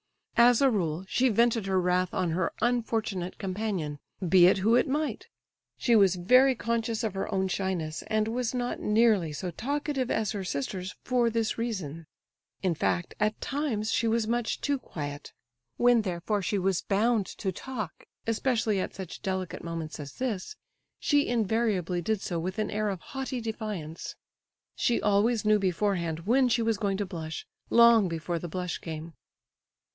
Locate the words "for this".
11.03-11.59